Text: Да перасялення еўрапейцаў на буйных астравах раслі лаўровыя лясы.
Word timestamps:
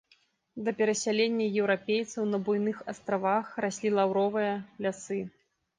Да 0.67 0.71
перасялення 0.79 1.45
еўрапейцаў 1.61 2.23
на 2.33 2.41
буйных 2.49 2.77
астравах 2.95 3.53
раслі 3.69 3.89
лаўровыя 3.99 4.53
лясы. 4.85 5.25